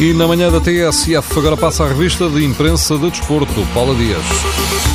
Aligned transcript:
E 0.00 0.14
na 0.14 0.26
manhã 0.26 0.50
da 0.50 0.58
TSF 0.58 1.38
agora 1.38 1.58
passa 1.58 1.84
a 1.84 1.88
revista 1.88 2.26
de 2.30 2.42
imprensa 2.42 2.96
de 2.96 3.10
desporto. 3.10 3.66
Paula 3.74 3.94
Dias. 3.94 4.24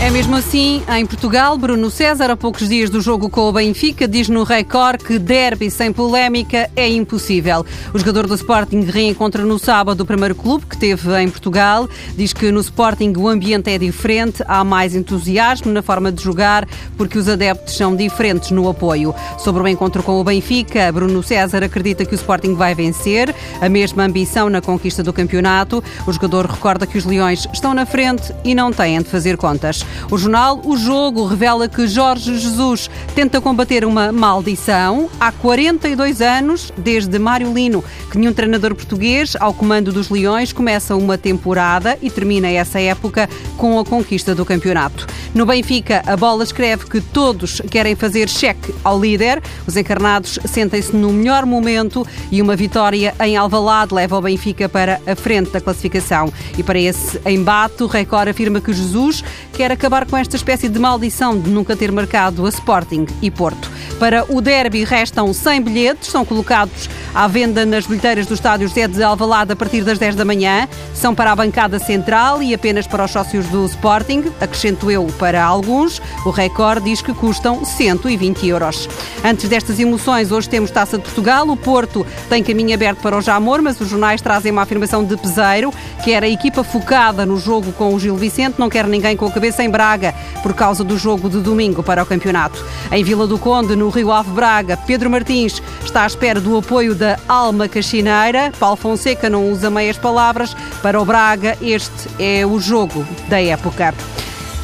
É 0.00 0.10
mesmo 0.10 0.36
assim, 0.36 0.82
em 0.94 1.06
Portugal, 1.06 1.56
Bruno 1.56 1.90
César, 1.90 2.30
a 2.30 2.36
poucos 2.36 2.68
dias 2.68 2.90
do 2.90 3.00
jogo 3.00 3.30
com 3.30 3.48
o 3.48 3.52
Benfica, 3.52 4.06
diz 4.06 4.28
no 4.28 4.42
Record 4.44 5.02
que 5.02 5.18
derby 5.18 5.70
sem 5.70 5.90
polémica 5.90 6.70
é 6.76 6.86
impossível. 6.88 7.64
O 7.94 7.98
jogador 7.98 8.26
do 8.26 8.34
Sporting 8.34 8.82
reencontra 8.82 9.44
no 9.44 9.58
sábado 9.58 10.02
o 10.02 10.06
primeiro 10.06 10.34
clube 10.34 10.66
que 10.66 10.76
teve 10.76 11.18
em 11.18 11.28
Portugal. 11.28 11.88
Diz 12.14 12.32
que 12.32 12.52
no 12.52 12.60
Sporting 12.60 13.14
o 13.16 13.26
ambiente 13.26 13.70
é 13.70 13.78
diferente, 13.78 14.42
há 14.46 14.62
mais 14.62 14.94
entusiasmo 14.94 15.72
na 15.72 15.82
forma 15.82 16.12
de 16.12 16.22
jogar, 16.22 16.68
porque 16.96 17.18
os 17.18 17.28
adeptos 17.28 17.76
são 17.76 17.96
diferentes 17.96 18.50
no 18.50 18.68
apoio. 18.68 19.14
Sobre 19.38 19.62
o 19.62 19.68
encontro 19.68 20.02
com 20.02 20.20
o 20.20 20.24
Benfica, 20.24 20.92
Bruno 20.92 21.22
César 21.22 21.64
acredita 21.64 22.04
que 22.04 22.14
o 22.14 22.16
Sporting 22.16 22.54
vai 22.54 22.74
vencer, 22.74 23.34
a 23.60 23.68
mesma 23.68 24.04
ambição 24.04 24.48
na 24.50 24.60
conquista 24.60 24.85
do 24.94 25.12
campeonato. 25.12 25.82
O 26.06 26.12
jogador 26.12 26.46
recorda 26.46 26.86
que 26.86 26.96
os 26.96 27.04
Leões 27.04 27.46
estão 27.52 27.74
na 27.74 27.84
frente 27.84 28.32
e 28.44 28.54
não 28.54 28.72
têm 28.72 29.00
de 29.02 29.08
fazer 29.08 29.36
contas. 29.36 29.84
O 30.10 30.16
jornal 30.16 30.60
O 30.64 30.76
Jogo 30.76 31.26
revela 31.26 31.68
que 31.68 31.86
Jorge 31.86 32.38
Jesus 32.38 32.88
tenta 33.14 33.40
combater 33.40 33.84
uma 33.84 34.12
maldição 34.12 35.10
há 35.18 35.32
42 35.32 36.20
anos, 36.20 36.72
desde 36.76 37.18
Mário 37.18 37.52
Lino, 37.52 37.82
que 38.10 38.18
nenhum 38.18 38.32
treinador 38.32 38.74
português 38.74 39.36
ao 39.40 39.52
comando 39.52 39.92
dos 39.92 40.08
Leões 40.08 40.52
começa 40.52 40.94
uma 40.94 41.18
temporada 41.18 41.98
e 42.00 42.10
termina 42.10 42.48
essa 42.48 42.80
época 42.80 43.28
com 43.56 43.78
a 43.78 43.84
conquista 43.84 44.34
do 44.34 44.44
campeonato. 44.44 45.06
No 45.34 45.44
Benfica, 45.44 46.02
a 46.06 46.16
bola 46.16 46.44
escreve 46.44 46.86
que 46.86 47.00
todos 47.00 47.60
querem 47.70 47.94
fazer 47.94 48.28
cheque 48.28 48.74
ao 48.82 48.98
líder. 48.98 49.42
Os 49.66 49.76
encarnados 49.76 50.38
sentem-se 50.46 50.94
no 50.96 51.12
melhor 51.12 51.44
momento 51.44 52.06
e 52.30 52.40
uma 52.40 52.56
vitória 52.56 53.14
em 53.20 53.36
Alvalade 53.36 53.94
leva 53.94 54.16
o 54.16 54.22
Benfica 54.22 54.68
para 54.76 55.00
a 55.06 55.16
frente 55.16 55.52
da 55.52 55.58
classificação. 55.58 56.30
E 56.58 56.62
para 56.62 56.78
esse 56.78 57.18
embate, 57.24 57.82
o 57.82 57.86
Record 57.86 58.28
afirma 58.28 58.60
que 58.60 58.74
Jesus 58.74 59.24
quer 59.54 59.72
acabar 59.72 60.04
com 60.04 60.18
esta 60.18 60.36
espécie 60.36 60.68
de 60.68 60.78
maldição 60.78 61.40
de 61.40 61.48
nunca 61.48 61.74
ter 61.74 61.90
marcado 61.90 62.44
a 62.44 62.48
Sporting 62.50 63.06
e 63.22 63.30
Porto. 63.30 63.70
Para 63.98 64.30
o 64.30 64.38
derby 64.42 64.84
restam 64.84 65.32
100 65.32 65.62
bilhetes, 65.62 66.10
são 66.10 66.26
colocados 66.26 66.90
à 67.16 67.26
venda 67.26 67.64
nas 67.64 67.86
bilheteiras 67.86 68.26
do 68.26 68.34
estádio 68.34 68.68
José 68.68 68.86
de 68.86 69.02
Alvalade 69.02 69.50
a 69.50 69.56
partir 69.56 69.82
das 69.82 69.98
10 69.98 70.16
da 70.16 70.24
manhã. 70.24 70.68
São 70.92 71.14
para 71.14 71.32
a 71.32 71.36
bancada 71.36 71.78
central 71.78 72.42
e 72.42 72.52
apenas 72.52 72.86
para 72.86 73.06
os 73.06 73.10
sócios 73.10 73.46
do 73.46 73.64
Sporting, 73.64 74.24
acrescento 74.38 74.90
eu 74.90 75.06
para 75.18 75.42
alguns. 75.42 76.00
O 76.26 76.30
Record 76.30 76.84
diz 76.84 77.00
que 77.00 77.14
custam 77.14 77.64
120 77.64 78.46
euros. 78.46 78.86
Antes 79.24 79.48
destas 79.48 79.80
emoções, 79.80 80.30
hoje 80.30 80.46
temos 80.46 80.70
Taça 80.70 80.98
de 80.98 81.04
Portugal. 81.04 81.48
O 81.48 81.56
Porto 81.56 82.06
tem 82.28 82.42
caminho 82.42 82.74
aberto 82.74 82.98
para 82.98 83.16
o 83.16 83.22
Jamor, 83.22 83.62
mas 83.62 83.80
os 83.80 83.88
jornais 83.88 84.20
trazem 84.20 84.52
uma 84.52 84.62
afirmação 84.62 85.02
de 85.02 85.16
Peseiro, 85.16 85.72
que 86.04 86.12
era 86.12 86.26
a 86.26 86.28
equipa 86.28 86.62
focada 86.62 87.24
no 87.24 87.38
jogo 87.38 87.72
com 87.72 87.94
o 87.94 87.98
Gil 87.98 88.16
Vicente, 88.16 88.56
não 88.58 88.68
quer 88.68 88.86
ninguém 88.86 89.16
com 89.16 89.24
a 89.24 89.30
cabeça 89.30 89.64
em 89.64 89.70
Braga 89.70 90.14
por 90.42 90.52
causa 90.52 90.84
do 90.84 90.98
jogo 90.98 91.30
de 91.30 91.40
domingo 91.40 91.82
para 91.82 92.02
o 92.02 92.06
campeonato. 92.06 92.62
Em 92.92 93.02
Vila 93.02 93.26
do 93.26 93.38
Conde, 93.38 93.74
no 93.74 93.88
Rio 93.88 94.12
Ave 94.12 94.30
Braga, 94.32 94.76
Pedro 94.76 95.08
Martins 95.08 95.62
está 95.82 96.02
à 96.02 96.06
espera 96.06 96.38
do 96.40 96.58
apoio 96.58 96.94
da 96.94 97.05
Alma 97.28 97.68
Caxineira. 97.68 98.52
Paulo 98.58 98.76
Fonseca 98.76 99.30
não 99.30 99.50
usa 99.50 99.70
meias 99.70 99.96
palavras. 99.96 100.56
Para 100.82 101.00
o 101.00 101.04
Braga, 101.04 101.56
este 101.60 102.08
é 102.18 102.44
o 102.44 102.58
jogo 102.58 103.06
da 103.28 103.40
época. 103.40 103.94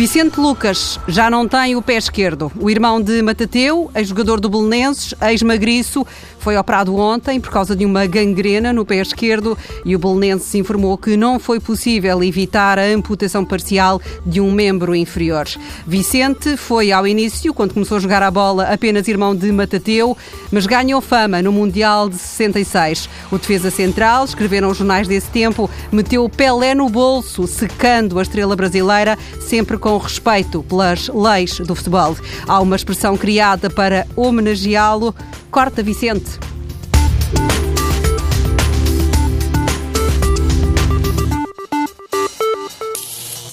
Vicente 0.00 0.40
Lucas 0.40 0.98
já 1.06 1.28
não 1.28 1.46
tem 1.46 1.76
o 1.76 1.82
pé 1.82 1.98
esquerdo. 1.98 2.50
O 2.58 2.70
irmão 2.70 3.02
de 3.02 3.20
Matateu, 3.20 3.90
ex-jogador 3.94 4.40
do 4.40 4.48
Belenenses, 4.48 5.14
ex-magriço, 5.20 6.06
foi 6.38 6.56
operado 6.56 6.96
ontem 6.96 7.38
por 7.38 7.50
causa 7.50 7.76
de 7.76 7.84
uma 7.84 8.06
gangrena 8.06 8.72
no 8.72 8.86
pé 8.86 8.96
esquerdo 8.96 9.58
e 9.84 9.94
o 9.94 9.98
Belenenses 9.98 10.54
informou 10.54 10.96
que 10.96 11.18
não 11.18 11.38
foi 11.38 11.60
possível 11.60 12.22
evitar 12.24 12.78
a 12.78 12.84
amputação 12.84 13.44
parcial 13.44 14.00
de 14.24 14.40
um 14.40 14.50
membro 14.50 14.94
inferior. 14.94 15.46
Vicente 15.86 16.56
foi 16.56 16.90
ao 16.92 17.06
início, 17.06 17.52
quando 17.52 17.74
começou 17.74 17.98
a 17.98 18.00
jogar 18.00 18.22
a 18.22 18.30
bola, 18.30 18.72
apenas 18.72 19.06
irmão 19.06 19.36
de 19.36 19.52
Matateu, 19.52 20.16
mas 20.50 20.64
ganhou 20.64 21.02
fama 21.02 21.42
no 21.42 21.52
Mundial 21.52 22.08
de 22.08 22.16
66. 22.16 23.06
O 23.30 23.36
defesa 23.36 23.70
central, 23.70 24.24
escreveram 24.24 24.70
os 24.70 24.78
jornais 24.78 25.06
desse 25.06 25.28
tempo, 25.28 25.68
meteu 25.92 26.24
o 26.24 26.30
Pelé 26.30 26.74
no 26.74 26.88
bolso, 26.88 27.46
secando 27.46 28.18
a 28.18 28.22
estrela 28.22 28.56
brasileira, 28.56 29.18
sempre 29.42 29.76
com 29.90 29.98
respeito 29.98 30.62
pelas 30.62 31.08
leis 31.08 31.58
do 31.58 31.74
futebol. 31.74 32.16
Há 32.46 32.60
uma 32.60 32.76
expressão 32.76 33.16
criada 33.16 33.68
para 33.68 34.06
homenageá-lo. 34.14 35.12
Corta 35.50 35.82
Vicente. 35.82 36.49